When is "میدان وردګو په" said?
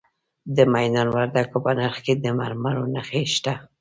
0.73-1.71